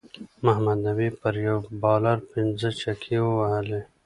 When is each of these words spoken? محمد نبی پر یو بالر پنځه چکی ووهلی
محمد 0.45 0.77
نبی 0.87 1.07
پر 1.19 1.35
یو 1.45 1.57
بالر 1.81 2.17
پنځه 2.31 2.69
چکی 2.81 3.15
ووهلی 3.21 3.81